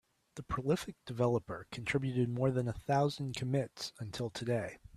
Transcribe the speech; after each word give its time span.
The 0.33 0.41
prolific 0.41 0.95
developer 1.05 1.67
contributed 1.71 2.27
more 2.27 2.49
than 2.49 2.67
a 2.67 2.73
thousand 2.73 3.35
commits 3.35 3.93
until 3.99 4.31
today. 4.31 4.79